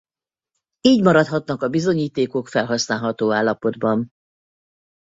[0.79, 4.09] Így maradhatnak a bizonyítékok felhasználható állapotban.